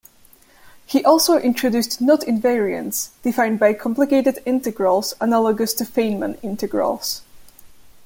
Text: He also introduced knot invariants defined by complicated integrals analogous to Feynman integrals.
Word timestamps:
He 0.87 1.05
also 1.05 1.37
introduced 1.37 2.01
knot 2.01 2.21
invariants 2.21 3.09
defined 3.21 3.59
by 3.59 3.75
complicated 3.75 4.41
integrals 4.47 5.13
analogous 5.21 5.73
to 5.75 5.83
Feynman 5.83 6.39
integrals. 6.43 7.21